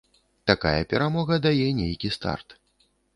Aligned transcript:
Такая 0.51 0.79
перамога 0.93 1.37
дае 1.47 1.67
нейкі 1.81 2.11
старт. 2.17 2.57